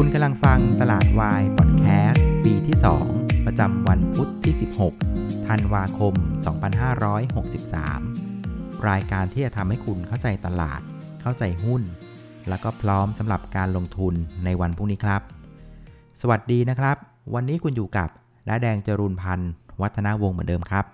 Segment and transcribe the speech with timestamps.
[0.00, 2.76] คุณกำลังฟังตลาดวายพอดแคสต์ปีที่
[3.10, 4.54] 2 ประจำวันพุทธที่
[5.00, 6.14] 16 ธันวาคม
[8.10, 10.80] 2563 รายการที่จะทำให้คุณเข้าใจตลาด
[11.22, 11.82] เข้าใจหุ้น
[12.48, 14.14] แล้วก็พร้อมสำหรับการลงทุน
[14.44, 15.22] ในวันพรุ่งนี้ครับ
[16.20, 16.96] สวัสดีนะครับ
[17.34, 18.08] วันนี้คุณอยู่กับ
[18.48, 19.52] น้าแดงจรูนพันธ์
[19.82, 20.84] วัฒนาวงศ์เหมือนเดิมครับ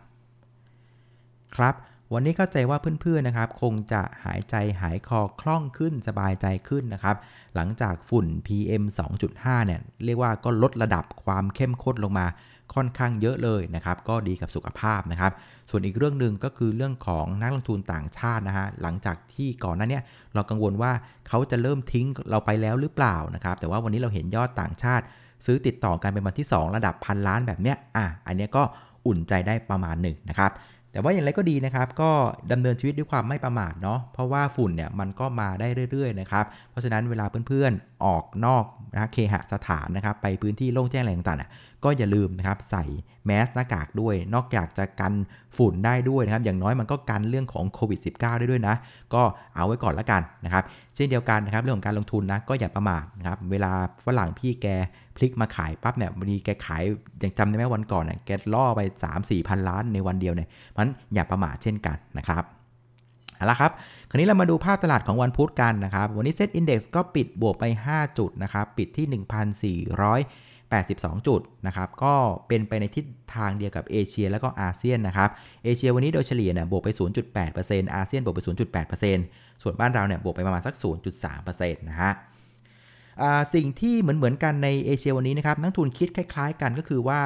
[1.56, 1.74] ครับ
[2.14, 7.16] วันนี้เข้าใจว่าเพื่อนๆนะครับ คงจะหายใจหายคอคล่องขึ้นสบายใจขึ้นนะครับ
[7.54, 8.82] หลังจากฝุ่น PM
[9.24, 12.26] 2.5 เนี่ย เรียกว่าก็ลดระดับความเข้มข้นลงมา
[12.74, 15.32] ค่อนข้างเยอะเลยนะครับ ก็ดีกับสุขภาพนะครับ
[15.70, 20.00] ส่วนอีกเรื่องหนึ่งก็คือเรื่องของนักลงทุนต่างชาตินะฮะ หลังจากที่ก่อนหน้านี้
[20.34, 20.92] เรากังวลว่า
[21.28, 25.04] เขาจะเริ่มทิ้งเราไปแล้วหรือเปล่านะครับ แต่ว่าวันนี้เราเห็นยอดต่างชาติ
[25.46, 28.62] ซื้อติดต่อกันเป็นวันที่ 2 ระดับพันล้านแบบเนี้ย อะ อันเนี้ยก็
[29.06, 30.52] อุ่นใจได้ประมาณหนึ่งนะครับ
[30.92, 32.10] แต่ว่าอย่างไรก็ดีนะครับ ก็
[32.52, 38.64] ดำเนินชีวิตด้วยความไม่ประมาทเนาะเพราะว่าฝุ่นเนี่ยมันก็มาได้เรื่อยๆนะครับเพราะฉะนั้นเวลาเพื่อนๆ ออกนอก
[38.94, 42.84] นะเคหสถานนะครับ ไปพื้นที่โล่งแจ้งอะไรต่างๆก็อย่าลืมนะครับใส่
[43.26, 45.14] แมสหน้ากากด้วย นอกจากจะกัน
[45.56, 48.74] ฝุ่นได้ด้วยนะครับ อย่างน้อยมันก็กันเรื่องของโควิด -19 ได้ด้วยนะ
[49.14, 49.22] ก็
[49.54, 50.64] เอาไว้ก่อนละกันนะครับ
[50.94, 53.72] เช่นเดียวกันนะครับเรื่องของการลงทุนนะก็อย่าประมาทนะครับ เวลา
[54.06, 54.66] ฝรั่งพี่แก
[55.16, 56.82] พลิกมาขายปั๊บเนี่ยวันนี้แกขาย
[57.22, 62.44] ยังจำได้ไหมวันก่อนเนี่ยแกล่อไป 3 4พันล้านในวันเดียวเนี่ยมันอย่าประมาทเช่นกันนะครับ
[63.42, 63.72] เอาละครับ
[64.10, 69.06] คราวนี้เรามาดูภาพตลาดของวันพุธกันนะครับ วันนี้เซ็ตอินดี x ก็ปิดบวกไป 5 จุดนะครับ ปิดที่
[69.92, 72.14] 1,482 จุดนะครับ ก็
[72.48, 75.30] เป็นไปในทิศทางเดียวกับเอเชียแล้วก็อาเซียนนะครับ
[75.64, 76.88] เอเชียวันนี้โดยเฉลี่ยเนี่ยบวกไป
[77.40, 78.40] 0.8%อาเซียนบวกไป
[79.02, 80.74] 0.8%ส่วนบ้านเราเนี่ยบวกไปประมาณสัก
[81.22, 82.12] 0.3%นะฮะ
[83.54, 87.20] สิ่งที่เหมือนเหมือนกันในเอเชียวันนี้นะครับนักทุนคิดคล้าย ๆ กันก็คือว่า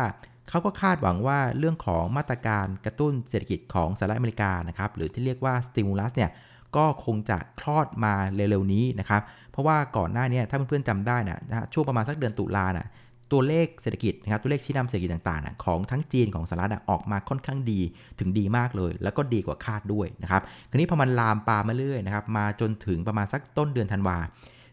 [0.50, 6.30] เขาก็คาดหวังว่าเรื่องของมาตรการกระตุ้นเศรษฐกิจของสหรัฐอเมริกานะครับหรือที่เรียกว่าสติมูลัสเนี่ย
[6.76, 11.40] ก็คงจะคลอดมาเร็วๆนี้นะครับ เพราะว่าก่อนหน้านี้ถ้าเพื่อนๆจำได้นะ
[11.72, 12.88] ช่วงประมาณสักเดือนตุลานะ
[13.32, 17.80] ตัวเลขเศรษฐกิจนะครับตัวเลขชี้นำเศรษฐกิจต่างๆนะของทั้งจีนของสหรัฐออกมาค่อนข้างดี
[18.18, 24.18] ถึงดีมากเลย แล้วก็ดีกว่าคาดด้วยนะครับคราวนี้พอมันลามปามาเรื่อยนะครับมาจนถึงประมาณสักต้นเดือนธันวา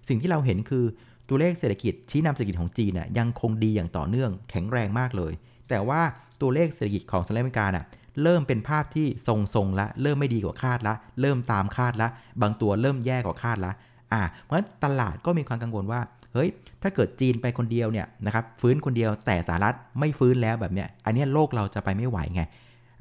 [0.07, 0.85] สิ่งที่เราเห็นคือ
[1.29, 5.33] ตัวเลขเศรษฐกิจชี้นำเศรษฐกิจของจีนน่ยยังคงดีอย่างต่อเนื่องแข็งแรงมากเลย
[5.69, 6.01] แต่ว่า
[6.41, 7.85] ตัวเลขเศรษฐกิจของสหรัฐอเมริกาน่ะ
[8.23, 12.07] เริ่มเป็นภาพที่ทรงๆละ เริ่มไม่ดีกว่าคาดละ เริ่มตามคาดละ
[12.41, 13.71] บางตัวเริ่มแย่กว่าคาดละ
[14.13, 16.01] อ่าเพราะฉะนั้นตลาดก็มีความกังวลว่า
[16.33, 16.49] เฮ้ย
[16.81, 22.43] ถ้าเกิดจีนไปคนเดียวเนี่ยนะครับฟื้นคนเดียวแต่สหรัฐไม่ฟื้นแล้วแบบเนี้ยอันนี้โลกเราจะไปไม่ไหวไง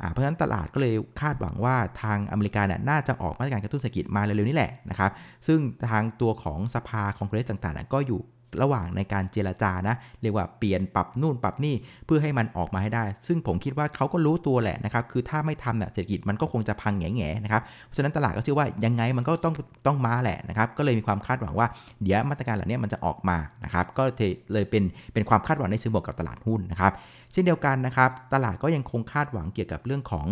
[0.01, 5.11] อ่าเพราะฉะนั้นตลาดก็เลยคาดหวังว่าทางอเมริกาเนี่ยน่าจะออกมาตรการกระตุ้นเศรษฐกิจมาเร็วๆนี้แหละนะครับ
[5.47, 5.59] ซึ่ง
[5.91, 8.21] ทางตัวของสภาคองเกรสต่างๆก็อยู่
[8.63, 11.75] ระหว่างในการเจรจานะ เรียกว่าเปลี่ยนปรับนู่นปรับนี่
[12.07, 19.55] เพื่อให้มันออกมาให้ได้ ซึ่งผมคิดว่าเขาก็รู้ตัวแหละนะครับ คือถ้าไม่ทำเนี่ยเศรษฐกิจมันก็คงจะพังแง่ๆนะครับเพราะฉะนั้นตลาดก็เชื่อว่ายังไงมันก็ต้อง
[19.87, 21.67] ต้องมาแหละนะครับ ก็เลยมีความคาดหวังว่า
[22.03, 24.05] เดี๋ยวมาตรการเหล่านี้มันจะออกมานะครับ ก็
[24.53, 26.93] เลยเป็นเป็นความคาดหวังในเชิงบวกกับตลาดหุ้นนะครับ
[27.33, 30.27] เช่นเดียวกันนะครับ ตลาดก็ยังคงคาดหวังเกี่ยวกับเรื่องของ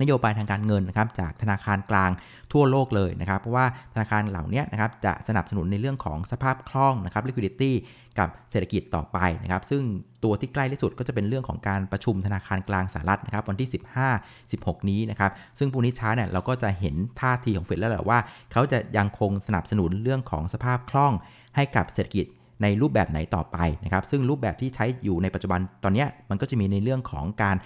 [0.00, 2.10] นโยบายทางการเงินนะครับจากธนาคารกลาง
[2.52, 7.72] ทั่วโลกเลยนะครับเพราะว่าธนาคารเหล่านี้นะครับจะสนับสนุนในเรื่องของสภาพคล่องนะครับ liquidity
[8.18, 9.82] กับเศรษฐกิจต่อไปนะครับ ซึ่ง
[10.24, 13.68] ตัวที่ใกล้ที่สุดก็จะเป็นเรื่องของการประชุมธนาคารกลางสหรัฐนะครับวันที่
[14.10, 18.18] 15 16 นี้นะครับ ซึ่งพรุ่นี้ช้าเนี่ยเราก็จะเห็นท่าทีของเฟดแล้วแหละว่า
[18.52, 21.12] เขาจะยังคงสนับสนุนเรื่องของสภาพคล่อง
[21.56, 22.26] ให้กับเศรษฐกิจ
[22.62, 27.56] ในรูปแบบไหนต่อไปนะครับซึ่งรูปแบบที่ใช้อยู่ในปัจจุบันตอนนี้มันก็จะมีในเรื่องของการ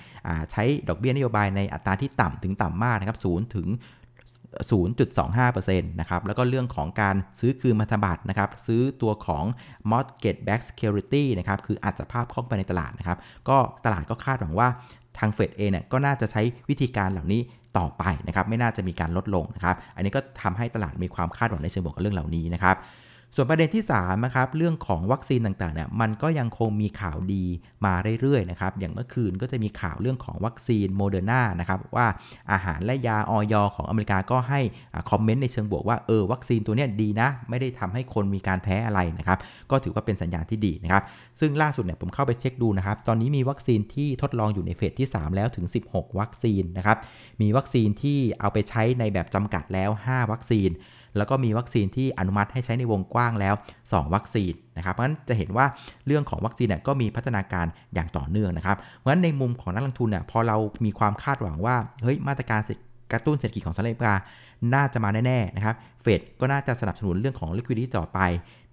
[0.53, 3.69] ใช้ดอกเบี้ยนโยบายในอัตราที่ต่ำถึงต่ำมากนะครับ0ถึง
[4.70, 9.44] 0.25%นะครับ แล้วก็เรื่องของการซื้อคืนมัธบัตรนะครับ ซื้อตัวของ
[9.91, 14.69] mortgage backed security นะครับ คืออัดสภาพคล่องไปในตลาดนะครับ ก็ตลาดก็คาดหวังว่า
[15.19, 17.41] ทางเฟดเองเนี่ยก็น่าจะใช้วิธีการเหล่านี้
[17.78, 22.76] ต่อไปนะครับ ไม่น่าจะมีการลดลงนะครับ อันนี้ก็ทำให้ตลาดมีความคาดหวังในเชิงบวกกับเรื่องเหล่านี้นะครับ
[23.37, 27.44] ส่วนประเด็นที่3นะครับเรื่องของวัคซีนต่างๆเนี่ยมันก็ยังคงมีข่าวดี
[27.84, 32.06] มาเรื่อยๆนะครับอย่างเมื่อคืนก็จะมีข่าวเรื่องของวัคซีนโมเดอร์นานะครับว่า
[32.53, 34.60] อาหารและยาเอยของอเมริกาก็ให้
[35.10, 39.39] คอมเมนต์ในเชิงบวกว่าเออวัคซีนตัวนี้ดีนะ ไม่ได้ทำให้คนมีการแพ้อะไรนะครับ
[39.71, 41.03] ก็ถือว่าเป็นสัญญาณที่ดีนะครับ
[41.41, 46.98] ซึ่งล่าสุดเนี่ยผมเข้าไปเช็คดูนะครับตอนนี้มีวัคซีนที่ทดลองอยู่ในเฟสที่ 3 แล้วถึง 16 วัคซีนนะครับ
[47.41, 50.71] มีวัคซีนที่เอาไปใช้ในแบบจำกัดแล้ว 5 วัคซีน
[51.16, 53.54] แล้วก็มีวัคซีนที่อนุมัติให้ใช้ในวงกว้างแล้ว
[53.84, 55.66] 2 วัคซีนนะครับเพราะฉะนั้นจะเห็นว่า
[56.06, 62.60] เรื่องของวัคซีนเนี่ยก็มีพัฒนาการอย่างต่อเนื่องนะครับเพราะฉะนั้นในมุมของนักลงทุนเนี่ยพอเรามีความคาดหวังว่าเฮ้ยมาตรการ
[63.12, 64.14] กระตุ้นเศรษฐกิจของสหรัฐอเมริกา
[64.74, 68.18] น่าจะมาแน่ๆนะครับ เฟดก็น่าจะสนับสนุนเรื่องของ liquidity ต่อไป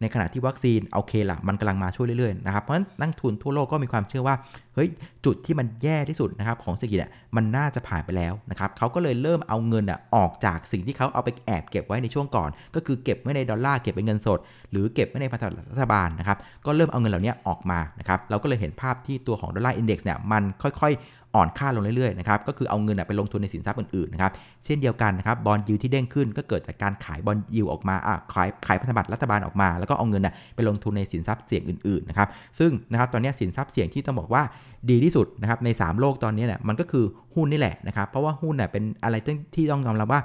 [0.01, 4.35] ในขณะที่วัคซีนโอเคละมันกำลังมาช่วยเรื่อยๆนะครับ เพราะฉะนั้นนักทุนทั่วโลกก็มีความเชื่อว่า
[4.75, 4.89] เฮ้ย
[5.25, 6.99] จุดที่มันแย่ที่สุดนะครับของเศรษฐกิจ
[7.35, 14.39] มันน่าจะผ่านไปแล้วนะครับเขาก็เลยเริ่มเอาเงินอออกจากสิ่งที่เขาเอาไปแอบเก็บไว้ในช่วงก่อน ก็คือเก็บไว้ในดอลลาร์ เก็บเป็นเงินสด
[14.71, 24.31] หรือเก็บไว้ในพันธบัตรรัฐบาลนะครับ ก็เริ่มเอาเงินเหล่านี้ออกมา นะครับ เราก็เลยเห็นภาพที่ตัวของ Dollar Index เนี่ย มันค่อยๆ อ่อนค่าลงเรื่อยๆนะครับก็คือเอาเงินไปลงทุนในสินทรัพย์อื่นๆนะครับ
[24.65, 27.95] เช่นเดียวกันนะครับ bond yield ที่เด้งขึ้นก็เกิดจากการขาย bond yield ออกมา
[28.33, 32.27] ขายขายพันธบัตรรัฐบาลออกมา แล้วก็เอาเงินไปลงทุนในสินทรัพย์เสี่ยงอื่นๆนะครับ
[32.59, 34.43] ซึ่งนะครับตอนนี้สินทรัพย์เสี่ยงที่ต้องบอกว่า
[34.89, 37.05] ดีที่สุดนะครับใน สามโลกตอนนี้เนี่ยมันก็คือ
[37.35, 39.15] หุ้นนี่แหละนะครับเพราะว่าหุ้นเนี่ยเป็นอะไร
[39.55, 40.21] ที่ต้องยอมรับว่า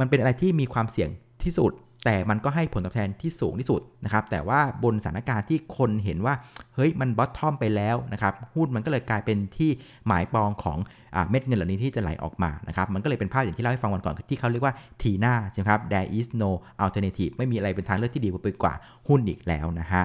[0.00, 1.08] มันเป็นอะไรที่มีความเสี่ยง
[1.44, 1.72] ที่สุด
[2.04, 6.34] แต่มันก็ให้ผลตอบแทนที่สูงที่สุดนะครับ แต่ว่าบนสถานการณ์ที่คนเห็นว่า
[6.74, 9.70] เฮ้ย มัน bottom ไปแล้วนะครับ หุ้นมันก็เลยกลายเป็นที่
[10.06, 10.78] หมายปองของ
[11.14, 16.50] เอ่อเม็ดเงินเหล่านี้ที่จะไหลออกมานะครับ มันก็เลยเป็นภาพอย่างที่เล่าให้ฟังวันก่อนที่เขาเรียกว่า TINA ใช่ไหมครับ there is no
[16.84, 18.30] alternative ไม่มีอะไรเป็นทางเลือกที่ดี
[18.62, 18.74] กว่า
[19.08, 20.04] หุ้นอีกแล้วนะฮะ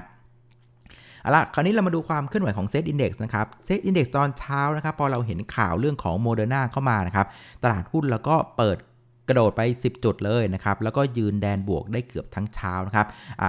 [1.21, 7.27] เอาละคราวนี้เรามาดูความเคลื่อนไหวของเซตอินดี x นะครับเซตอินดี x ตอนเช้านะครับ พอเราเห็นข่าวเรื่องของโมเดอร์นาเข้ามานะครับ
[7.63, 8.77] ตลาดหุ้นแล้วก็เปิด
[9.29, 13.07] กระโดดไป 10 จุดเลยนะครับแล้วก็ยืนแดนบวกได้เกือบทั้งเช้านะครับ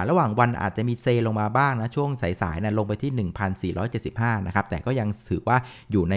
[0.09, 3.31] ระหว่างวันอาจจะมีเซลงมาบ้างนะช่วงสายๆนะลงไปที่
[3.73, 5.57] 1,475นะครับแต่ก็ยังถือว่า
[5.93, 6.15] อยู่ใน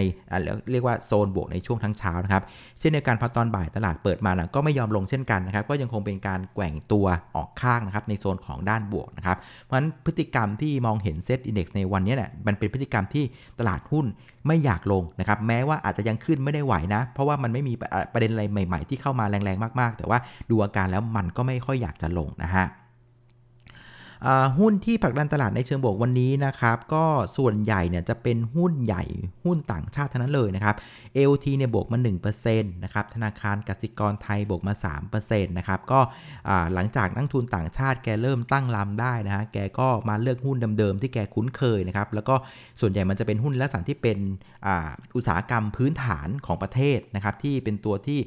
[0.72, 2.42] เรียกว่าโซนบวกในช่วงทั้งเช้านะครับ
[2.78, 13.24] เช่นเดียวกันพอตอนบ่ายตลาดเปิดมานะก็ไม่ยอมลงเช่นกันนะครับก็ยังคงเป็นการแกว่งตัวออกข้างนะครับในโซนของด้านบวกนะครับเพราะฉะนั้นพฤติกรรมที่มองเห็นเซตอินดี x ในวันนี้เนี่ยมันเป็นพฤติกรรมที่
[13.58, 14.06] ตลาดหุ้น
[14.46, 17.74] ไม่อยากลงนะครับแม้ว่าอาจจะยังขึ้นไม่ได้ไหวนะ เพราะว่ามันไม่มี
[18.12, 20.18] ประเด็นอะไรใหม่ ๆ ที่เข้ามาแรงๆมากๆ แต่ว่า
[20.50, 22.66] ดูอาการแล้วมันก็ไม่ค่อยอยากจะลงนะฮะ
[24.58, 27.04] หุ้นที่ผลักดันตลาดในเชิงบวกวันนี้นะครับ ก็
[27.36, 29.04] ส่วนใหญ่เนี่ยจะเป็นหุ้นใหญ่
[29.44, 30.76] หุ้นต่างชาติเท่านั้นเลยนะครับ
[31.16, 31.98] AOT เนี่ยบวกมา
[32.36, 34.74] 1%นะครับ ธนาคารกสิกรไทยบวกมา
[35.10, 36.00] 3%นะครับ ก็
[36.74, 42.34] หลังจากนักทุนต่างชาติแกเริ่มตั้งลำได้นะฮะ แกก็มาเลือกหุ้นเดิมๆที่แกคุ้นเคยนะครับ แล้วก็
[42.80, 44.18] ส่วนใหญ่มันจะเป็นหุ้นลักษณะที่เป็น
[45.16, 48.18] อุตสาหกรรมพื้นฐานของประเทศนะครับ ที่เป็นตัวที่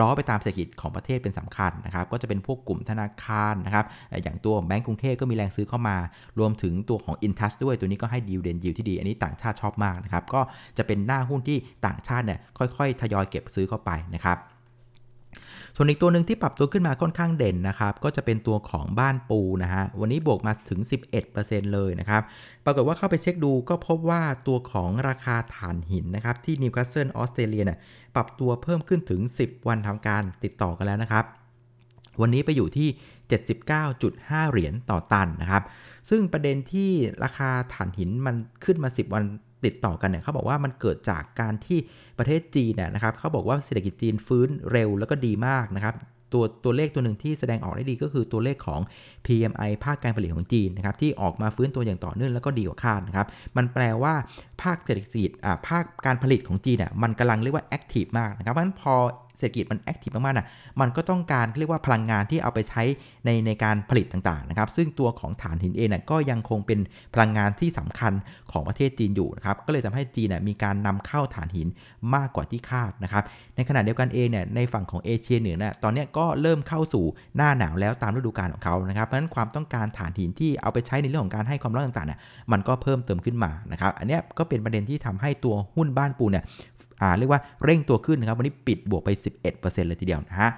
[0.00, 3.84] ล้อไปตามเศรษฐกิจของประเทศเป็นสำคัญนะครับ ก็จะเป็นพวกกลุ่มธนาคารนะครับ
[4.22, 5.96] อย่างตัวแบงก์กรุงเทพก็มีแรงซื้อเข้ามา
[6.38, 10.40] รวมถึงตัวของ Intouch ด้วยตัวนี้ก็ให้ดีเดนยิวที่ดี อันนี้ต่างชาติชอบมากนะครับ ก็
[10.78, 14.38] จะเป็นหน้าหุ้นที่ต่างชาติเนี่ยค่อยๆ ทยอยเก็บซื้อเข้าไปนะครับ
[15.76, 20.80] ส่วนอีกตัวหนึ่งที่ปรับตัวขึ้นมาค่อนข้างเด่นนะครับก็จะเป็นตัวของบ้านปูนะฮะวันนี้บวกมาถึง
[21.26, 22.22] 11%เลยนะครับ
[22.64, 27.78] ปรากฏว่าเข้าไปเช็คดูก็พบว่าตัวของราคาถ่านหินนะครับที่นิวคาสเซิลออสเตรเลียเนี่ย
[28.14, 31.24] ปรับตัวเพิ่มขึ้นถึง 10 วันทำการติดต่อกันแล้วนะครับ
[32.20, 32.88] วันนี้ไปอยู่ที่
[33.30, 35.62] 79.5 เหรียญต่อตันนะครับ
[36.10, 36.90] ซึ่งประเด็นที่
[37.24, 39.24] ราคาถ่านหินมันขึ้นมา 10 วัน
[39.64, 41.78] ติดต่อกันเนี่ยเขาบอกว่ามันเกิดจากการที่
[42.18, 45.96] ประเทศจีนเนี่ยนะครับเขาบอกว่าเศรษฐกิจจีนฟื้นเร็วแล้วก็ดีมากนะครับ
[46.32, 48.80] ตัวตัวเลขตัวหนึ่งที่แสดงออกได้ดีก็คือตัวเลขของ
[49.26, 53.26] PMI ภาคการผลิตของจีนนะครับที่ออกมาฟื้นตัวอย่างต่อเนื่องแล้วก็ดีกว่าคาดนะครับ
[53.56, 54.14] มันแปลว่า
[54.62, 58.94] ภาคเศรษฐกิจอ่าภาคการผลิตของจีนเนี่ยมันกำลังเรียกว่า active มากนะครับเพราะฉะนั้นพอ
[59.40, 60.46] เศรษฐกิจมัน active มากๆน่ะ
[60.80, 62.82] มันก็ต้องการเรียกว่าพลังงานที่เอาไปใช้
[63.24, 66.78] ในในการผลิตต่างๆนะครับ ซึ่งตัวของถ่านหินเองเนี่ยก็ยังคงเป็น
[67.14, 68.12] พลังงานที่สำคัญ
[68.52, 71.68] ของประเทศจีนอยู่นะครับ ก็เลยทำให้จีนเนี่ยมีการนำเข้าถ่านหิน
[72.14, 73.24] มากกว่าที่คาดนะครับ
[73.56, 77.04] ในขณะเดียวกันเองเนี่ยในฝั่งของเอเชียเหนือน่ยตอนนี้ก็เริ่มเข้าสู่
[77.36, 82.20] หน้าหนาวแล้วตามฤดูกาลของเขานะครับ เพราะฉะนั้นความต้องการฐานหินที่เอาไปใช้ในเรื่องของการให้ความร้อนต่างๆเนี่ย
[82.52, 86.44] มันก็เพิ่มเติมขึ้นมานะครับ อันนี้ก็เป็นประเด็นที่ทำให้ตัวหุ้นบ้านปูเนี่ย
[87.18, 89.10] เรียกว่าเร่งตัวขึ้นนะครับวันนี้ปิดบวกไป
[89.48, 90.50] 11%เลยทีเดียวนะฮะ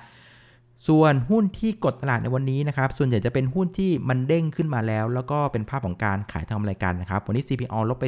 [0.88, 8.06] ส่วนหุ้นที่กดตลาดในวันนี้นะครับ ส่วนใหญ่จะเป็นหุ้นที่มันเด้งขึ้นมาแล้ว แล้วก็เป็นภาพของการขายทางกำไรกันนะครับ วันนี้ CPO ลบไป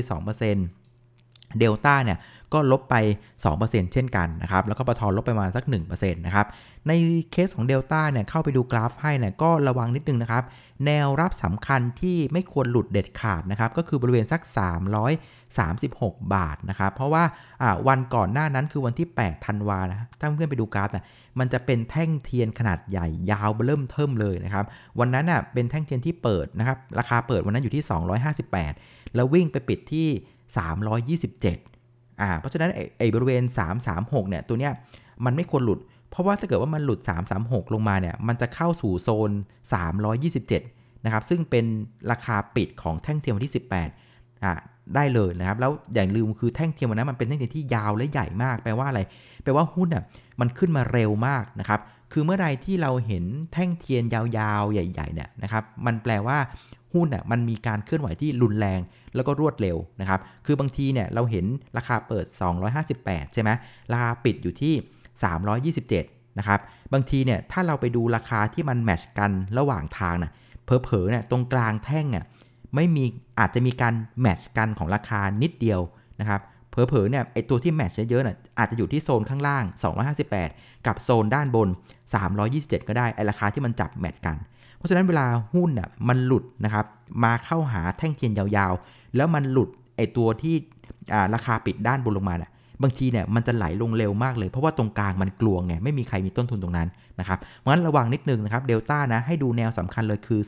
[0.79, 2.19] 2%เดลต้าเนี่ย
[2.55, 2.97] ก็ลบไป
[3.45, 5.03] 2%เช่นกันนะครับ แล้วก็ปตท.
[5.17, 6.47] ลบไปประมาณสัก 1%นะครับ
[6.89, 6.93] ใน
[7.31, 10.45] เคสของเดลต้าเนี่ยเข้าไปดูกราฟให้เนี่ยก็ระวังนิดนึงนะครับ
[10.87, 14.41] แนวรับสำคัญที่ไม่ควรหลุดเด็ดขาดนะครับ ก็คือบริเวณสัก
[15.57, 17.25] 336 บาทนะครับ เพราะว่า
[17.89, 21.05] วันก่อนหน้านั้นคือวันที่ 8 ธันวานะถ้าเพื่อนไปดูกราฟนะ
[21.39, 24.65] มันจะเป็นแท่งเทียนขนาดใหญ่ยาวเริ่มเทิ่มเลยนะครับ
[24.99, 27.85] วันนั้นอะเป็นแท่งเทียนที่เปิดนะครับ ราคาเปิดวันนั้นอยู่ที่
[28.49, 31.74] 258 แล้ววิ่งไปปิดที่ 327
[32.21, 33.43] อ่าเพราะฉะนั้นไอ้บริเวณ
[33.87, 34.73] 336 เนี่ยตัวเนี้ย
[35.25, 35.79] มันไม่ควรหลุด
[36.11, 37.01] เพราะว่าถ้าเกิดว่ามันหลุด
[37.37, 39.31] 336 ลงมาเนี่ยมันจะเข้าสู่โซน
[40.19, 41.65] 327 นะครับ ซึ่งเป็น
[42.11, 43.55] ราคาปิดของแท่งเทียมวันที่
[43.99, 44.53] 18อ่า
[44.95, 49.01] ได้เลยนะครับ แล้วอย่าลืมคือแท่งเทียมวันนั้นมันเป็นแท่งเทียมที่ยาวและใหญ่มาก แปลว่าอะไร
[49.43, 50.05] แปลว่าหุ้นอะ
[50.41, 51.81] มันขึ้นมาเร็วมากนะครับ
[52.13, 56.39] คือเมื่อไรที่เราเห็นแท่งเทียนยาวๆ ใหญ่ๆ เนี่ยนะครับ มันแปลว่า
[56.95, 58.81] หุ้นอะมันมีการเคลื่อนไหวที่รุนแรง
[59.15, 61.47] แล้วก็รวดเร็วนะครับ คือบางทีเนี่ยเราเห็น
[61.77, 62.27] ราคาเปิด
[62.81, 63.51] 258 ใช่ไหม
[63.93, 64.75] ราคาปิดอยู่ที่
[65.75, 66.61] 327 นะครับ
[66.93, 70.33] บางทีเนี่ยถ้าเราไปดูราคาที่มันแมชกันระหว่างทางน่ะ
[70.65, 72.25] เผลอๆเนี่ยตรงกลางแท่งอะ
[72.75, 73.05] ไม่มี
[73.39, 75.81] อาจจะมีการแมชกันของราคานิดเดียว
[76.21, 79.65] นะครับเผลอๆเนี่ยไอตัวที่แมชเยอะๆน่ะอาจจะอยู่ที่โซนข้างล่าง
[80.25, 81.69] 258 กับโซนด้านบน
[82.29, 84.37] 327 ก็ได้ไอราคาที่มันจับแมทกัน
[84.85, 86.87] ราะฉะนั้นเวลาหุ้นน่ะมันหลุดนะครับ
[87.25, 90.55] มาเข้าหาแท่งเทียนยาวๆ แล้วมันหลุดไอตัวที่
[91.35, 92.51] ราคาปิดด้านบนลงมาน่ะ
[92.83, 96.89] บางทีเนี่ยมันจะไหลลงเร็วมากเลย เพราะว่าตรงกลางมันกลวงไงไม่มีใครมีต้นทุนตรงนั้น
[97.21, 100.41] นะครับเพราะฉะนั้นระวังนิดนึงนะครับเดลต้านะให้ดูแนวสำคัญเลยคือ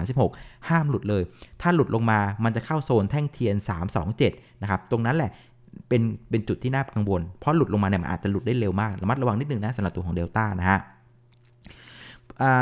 [0.00, 1.22] 336 ห้ามหลุดเลย
[1.62, 3.54] ถ้าหลุดลงมามันจะเข้าโซนแท่งเทียน
[4.08, 5.30] 327นะครับตรงนั้นแหละ
[5.88, 10.78] เป็นเป็นจุดที่น่ากังวลเพราะหลุดลงมาเนี่ยมันอาจจะหลุดได้เร็วมากระมัดระวังนิดนึงนะสำหรับตัวของเดลต้านะฮะ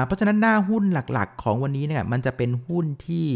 [0.06, 3.26] เพราะฉะนั้นหน้าหุ้นหลักๆ ของวันนี้เนี่ยมันจะเป็นหุ้นที่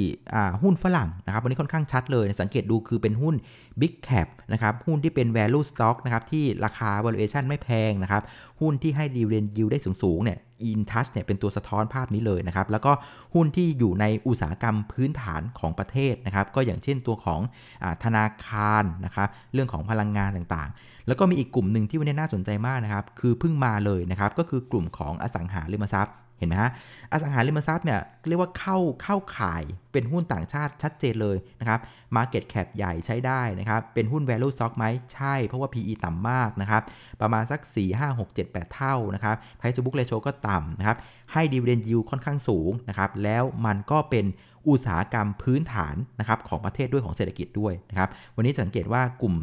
[0.63, 3.35] หุ้นฝรั่งนะครับวันนี้ค่อนข้างชัดเลยสังเกตดูคือเป็นหุ้น
[3.81, 8.23] Big Cap นะครับหุ้นที่เป็น value stock นะครับที่ราคา valuation ไม่แพงนะครับ
[8.61, 10.39] หุ้นที่ให้ dividend yield ได้สูงๆเนี่ย
[10.71, 12.93] in touch เนี่ยเป็นตัวสะท้อนภาพนี้เลยนะครับ แล้วก็
[13.35, 17.41] หุ้นที่อยู่ในอุตสาหกรรมพื้นฐานของประเทศนะครับ ก็อย่างเช่นตัวของ
[17.85, 26.71] อธนาคารนะครับ เรื่องของพลังงานต่างๆ แล้วก็มีอีกกลุ่มหนึ่งที่วันนี้น่าสนใจมากนะครับ คือเพิ่งมาเลยนะครับ ก็คือกลุ่มของอสังหาริมทรัพย์ เห็นไหมฮะ
[27.13, 31.81] อสังหาริมทรัพย์เนี่ยเรียกว่าเข้าเข้าขายเป็นหุ้นต่างชาติชัดเจนเลยนะครับ
[32.17, 36.83] Market Cap ใหญ่ใช้ได้นะครับ เป็นหุ้น Value Stock ไหมใช่ เพราะว่า PE ต่ำมากนะครับ
[37.21, 40.97] ประมาณสัก 4 5 6 7 8 เท่านะครับ Price to Book Ratio ก็ต่ำนะครับ
[41.33, 44.27] ให้ Dividend Yield ค่อนข้างสูงนะครับ แล้วมันก็เป็น
[44.69, 49.35] อุตสาหกรรมพื้นฐานนะครับของประเทศด้วยของเศรษฐกิจด้วยนะครับ วันนี้สังเกตว่ากลุ่ม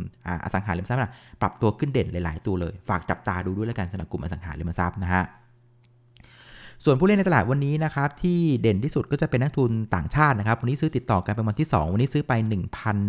[0.44, 1.02] อสังหาริมทรัพย์
[1.42, 5.24] ปรับตัวขึ้นเด่นหลาย ๆ ตัวเลย ฝากจับตาดูด้วยแล้วกันสำหรับกลุ่มอสังหาริมทรัพย์นะฮะ
[6.84, 12.34] ส่วนผู้เล่นในตลาดวันนี้นะครับที่เด่นที่สุดก็จะเป็นนักทุนต่างชาตินะครับวันนี้ซื้อติดต่อกันเป็นวันที่ 2 วันนี้ซื้อไป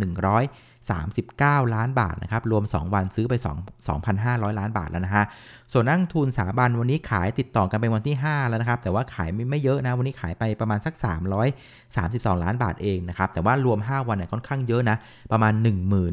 [0.05, 3.49] 1,100 39 ล้านบาทนะครับ รวม 2 วันซื้อไป 2
[3.89, 5.25] 2,500 ล้านบาทแล้วนะฮะ
[5.73, 10.95] ส่วนนักทุนสถาบันวันนี้ขายติดต่อกันเป็นวันที่ 5 แล้วนะครับ แต่ว่าขายไม่ไม่เยอะนะ วันนี้ขายไปประมาณสัก
[11.69, 14.97] 332 ล้านบาทเองนะครับ แต่ว่ารวม 5 วันเนี่ยค่อนข้างเยอะนะ
[15.33, 15.53] ประมาณ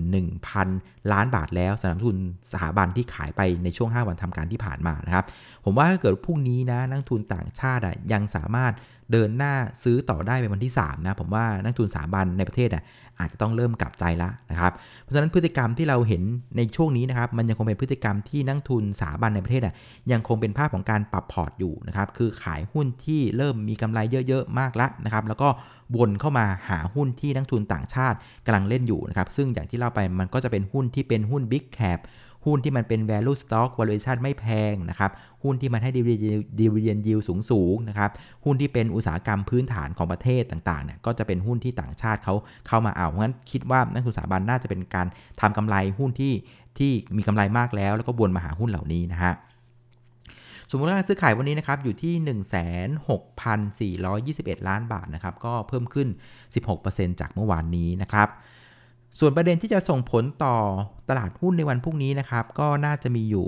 [0.05, 2.17] 11,000 ล้านบาทแล้วสำหรับทุน
[2.51, 5.25] สถาบันที่ขายไปในช่วง 5 วันทำการที่ผ่านมานะครับ
[5.65, 7.81] ผมว่าถ้าเกิดพรุ่งนี้นะนักทุนต่างชาติ
[8.13, 8.73] ยังสามารถ
[9.11, 12.83] เดินหน้าซื้อต่อได้เป็นวันที่ 3 นะ ผมว่านักทุนสถาบันในประเทศอะ
[13.19, 16.23] อาจจะต้องเริ่มกลับใจแล้วนะครับ เพราะฉะนั้นพฤติกรรมที่เราเห็น
[16.57, 19.73] ในช่วงนี้นะครับ มันยังคงเป็นพฤติกรรมที่นักทุนสถาบันในประเทศอะ
[20.11, 25.49] ยังคงเป็นภาพของการปรับพอร์ตอยู่นะครับ คือขายหุ้นที่เริ่มมีกำไรเยอะๆมากแล้วนะครับ แล้วก็
[25.97, 31.99] วนเข้ามาหาหุ้นที่นักทุนต่างชาติกำลังเล่นอยู่นะครับ ซึ่งอย่างที่เล่าไปมันก็จะเป็นหุ้นที่เป็นหุ้น Big Cap
[32.45, 35.11] หุ้นที่มันเป็น value stock valuation ไม่แพงนะครับ
[35.43, 35.91] หุ้นที่มันให้
[36.59, 38.11] dividend yield สูงสูงนะครับ
[38.45, 42.35] หุ้นที่เป็นอุตสาหกรรมพื้นฐานของประเทศต่างๆเนี่ยก็จะเป็นหุ้นที่ต่างชาติเขา
[42.67, 45.07] เข้ามาเอาะงั้นคิดว่านักทุนสถาบันน่าจะเป็นการ
[45.41, 46.33] ทำกำไรหุ้นที่
[46.77, 49.33] ที่มีกำไรมากแล้ว แล้วก็วนมาหาหุ้นเหล่านี้นะฮะ
[50.71, 52.13] สมมติว่าซื้อขายวันนี้นะครับอยู่ที่
[54.21, 56.07] 16,421 ล้านบาทนะครับก็เพิ่มขึ้น
[56.63, 58.29] 16%จากเมื่อวานนี้นะครับ
[59.19, 60.55] ส่วนประเด็นที่จะส่งผลต่อ
[61.09, 63.47] ตลาดหุ้นในวันพรุ่งนี้นะครับ ก็น่าจะมีอยู่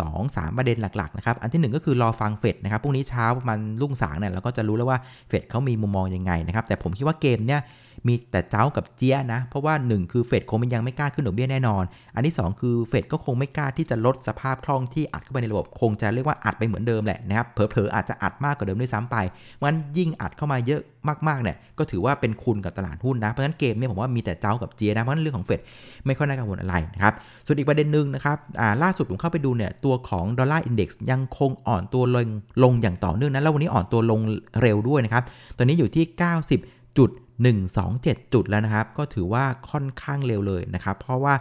[0.00, 7.60] 2-3 ประเด็นหลักๆนะครับ อันที่ 1 ก็คือรอฟังเฟดนะครับ พรุ่งนี้เช้าประมาณรุ่งสางเนี่ยเราก็จะรู้แล้วว่าเฟดเขามีมุมมองยังไงนะครับ แต่ผมคิดว่าเกมเนี่ย
[8.06, 11.84] มีแต่เจ้ากับเจี๊ยนะ เพราะว่า 1 คือเฟดคงยังไม่กล้าขึ้นดอกเบี้ยแน่นอน
[12.14, 19.16] อันที่ 2 คือเฟดก็คงไม่กล้าที่จะลดสภาพคล่องที่อัดเข้าไปในระบบคงจะเรียกว่าอัดไปเหมือนเดิมแหละนะครับเผลอๆอาจจะอัดมากกว่าเดิมด้วยซ้ำไป
[19.64, 20.80] มันยิ่งอัดเข้ามาเยอะ
[21.28, 25.60] มากๆเนี่ยก็ถือว่าเป็นคุณกับตลาดหุ้นนะเพราะฉะนั้นเกมเนี่ยผมว่ามีแต่เจ้ากับเจียนะเพราะฉะนั้นเรื่องของเฟด
[26.06, 27.14] ไม่ค่อยน่ากังวลอะไรนะครับ
[27.46, 28.36] ส่วนอีกประเด็นหนึ่งนะครับ
[28.82, 32.28] ล่าสุดผมเข้าไปดูเนี่ยตัวของดอลลาร์อินดี x ยังคงอ่อนตัวลง
[32.62, 34.20] ลงอย่างต่อเนื่องนะแล้ววันนี้อ่อนตัวลง
[34.62, 35.24] เร็วด้วยนะครับ
[35.56, 36.04] ตอนนี้อยู่ที่
[36.50, 41.34] 90 จุด 127 จุดแล้วนะครับ ก็ถือว่าค่อนข้างเร็วเลยนะครับ เพราะว่า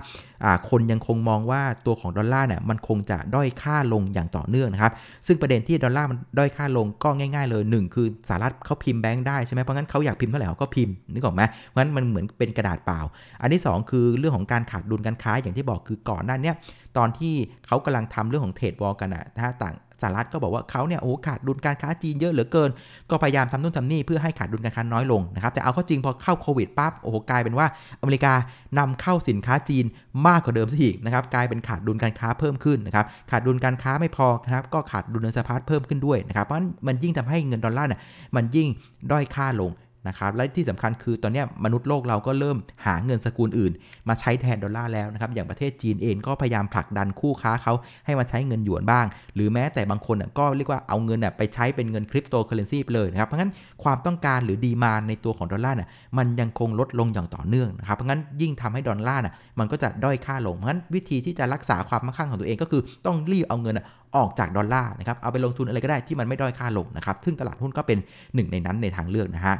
[0.69, 4.93] คนยังคงมองว่าตัวของดอลลาร์เนี่ยมันคงจะด้อยค่าลงอย่างต่อเนื่องนะครับ
[5.27, 12.99] ซึ่งประเด็นที่ดอลลาร์มันด้อยค่าลงก็ง่าย ๆ เลย 1 คือสหรัฐเขาพิมพ์แบงค์ได้ใช่ไหมเพราะงั้นเขาอยากพิมพ์เท่าไหร่เขาก็พิมพ์นึกออกไหมเพราะงั้นมันเหมือนเป็นกระดาษเปล่า
[13.41, 16.51] อันที่ 2 คือเรื่องของการขาดดุลการค้าอย่างที่บอกคือก่อนหน้านี้
[16.97, 17.33] ตอนที่
[17.67, 22.69] เขากำลังทำเรื่องของเทรดวอลกันอะถ้าต่าง สหรัฐก็บอกว่าเขาเนี่ยโอ้ขาดดุลการค้าจีนเยอะเหลือเกิน
[23.09, 27.67] ก็พยายามทำนู่นทำนี่เพื่อให้ขาดดุลการค้าน้อยลงนะครับ แต่เอาเข้าจริงพอเข้าโควิดปั๊บโอ้โหกลายเป็นว่า
[28.01, 28.33] อเมริกา
[28.79, 29.85] นำเข้าสินค้าจีน
[30.27, 38.01] มากกว่าเดิมซะอีกนะครับกลายเป็นขาดดุลการค้าเพิ่มขึ้นนะครับขาดดุลการค้าไม่พอนะครับก็ขาดดุลเงินสะพัดเพิ่มขึ้นด้วยนะครับเพราะมันยิ่งทำให้เงินดอลลาร์เนี่ย
[38.35, 38.67] มันยิ่ง
[39.11, 39.71] ด้อยค่าลง
[40.07, 43.71] นะครับและที่สำคัญคือตอนนี้มนุษย์โลกเราก็เริ่มหาเงินสกุลอื่น
[44.09, 47.73] มาใช้แทนดอลลาร์แล้วนะครับอย่างประเทศจีนเองก็พยายามผลักดันคู่ค้าเขา
[48.05, 49.05] ให้มาใช้เงินหยวนบ้าง
[49.35, 53.51] หรือแม้แต่บางคนก็เรียกว่าเอาเงินไปใช้เป็นเงินคริปโตเคอเรนซีไปเลยนะครับเพราะงั้น
[53.83, 63.79] ความต้องการหรือ demand ในตัวของดอลลาร์เนี่ยมันยังคงลดลงอย่างต่อเนื่องนะครับเพราะงั้นยิ่งทำให้ดอลลาร์น่ะมันก็จะด้อยค่าลงเพราะงั้นวิธีที่จะรักษาความมั่งคั่งของตัวเองก็คือต้องรีบเอาเงิน
[64.17, 67.97] ออกจากดอลลาร์นะครับเอาไปลงทุนอะไรก็ได้ที่มันไม่ด้อยค่าลงนะครับซึ่งตลาดหุ้นก็เป็น
[68.35, 69.55] หนึ่งในนั้นในทางเลือกนะฮะ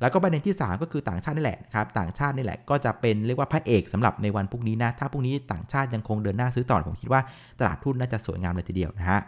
[0.00, 7.20] แล้วก็ประเด็นที่ 3 ก็คือต่างชาตินี่แหละครับต่างชาตินี่แหละก็จะเป็นเรียกว่าพระเอกสำหรับในวันพรุ่งนี้นะถ้าพรุ่งนี้ต่างชาติยังคงเดินหน้าซื้อต่อผมคิดว่า
[7.58, 9.20] ตลาดทุนน่าจะสวยงามเลยทีเดียวนะฮะ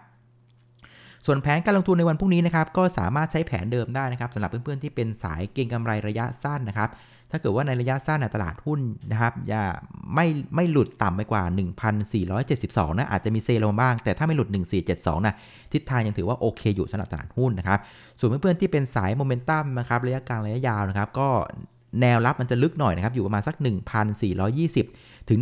[1.26, 6.90] ส่วนแผนการลงทุนในวันพรุ่งนี้นะครับก็สามารถใช้แผนเดิมได้นะครับสำหรับเพื่อนๆที่เป็นสายเก็งกำไรระยะสั้นนะครับ
[7.32, 9.64] ถ้าเกิดว่าในระยะสั้นตลาดหุ้นนะครับอย่า
[10.14, 11.42] ไม่ไม่หลุดต่ำไปกว่า
[12.22, 14.48] 1,472 นะอาจจะมีเซลงบ้าง แต่ถ้าไม่หลุด
[14.88, 15.34] 1472 นะ
[15.72, 17.78] ทิศทางยังถือว่าโอเคอยู่สำหรับตลาดหุ้นนะครับ
[18.18, 21.28] ส่วนเพื่อนๆที่เป็นสายโมเมนตัมนะครับระยะกลางระยะยาวนะครับก็
[22.00, 23.54] แนวรับมันจะลึกหน่อยนะครับ อยู่ประมาณสัก
[24.42, 25.38] 1,420 ถึง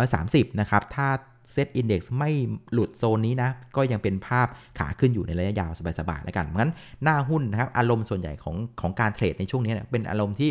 [0.00, 1.08] 1,430 นะครับ ถ้า
[1.52, 2.30] เซตอินดี x ไม่
[2.72, 4.46] หลุดโซนนี้นะ ก็ยังเป็นภาพ
[4.78, 10.50] ขาขึ้นอยู่ในระยะยาวสบายๆแล้วกันงั้นหน้าหุ้นนะครับ อารมณ์ส่วนใหญ่ของของการเทรดในช่วงนี้เนี่ยเป็นอารมณ์ที่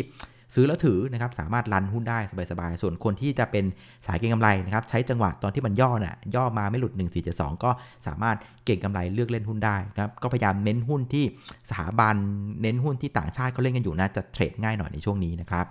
[0.54, 2.18] ซื้อแล้วถือนะครับสามารถรันหุ้นได้
[2.50, 3.64] สบายๆ ส่วนคนที่จะเป็น
[4.06, 6.92] สายเก็งกำไรนะครับใช้จังหวะตอนที่มันย่อน่ะย่อมาไม่หลุด
[7.28, 7.70] 1472 ก็
[8.06, 11.24] สามารถเก่งกำไรเลือกเล่นหุ้นได้ครับก็พยายามเน้นหุ้นที่
[11.68, 12.14] สถาบัน
[12.62, 15.66] เน้นหุ้นที่ต่างชาติเขาเล่นกันอยู่นะจะเทรดง่ายหน่อยในช่วงนี้นะครับ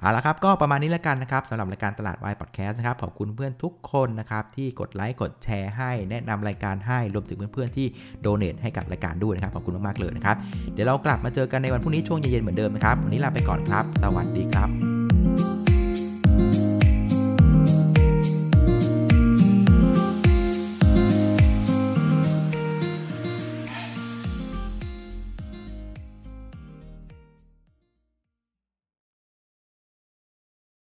[0.00, 7.86] เอาละครับก็ประมาณนี้แล้วกันนะครับสำหรับรายการตลาดวายพอดแคสต์นะครับขอบคุณเพื่อนทุกคนนะครับที่กดไลค์กดแชร์ให้แนะนำรายการให้รวมถึงเพื่อนๆที่
[8.20, 10.36] โดเนทให้กับรายการด้วยนะครับขอบคุณมากๆเลยนะครับ
[10.72, 14.83] เดี๋ยวเรากลับมาเจอกันในวันพรุ่งนี้ช่วงเย็นๆเหมือนเดิมนะครับวันนี้ลาไปก่อนครับ สวัสดีครับ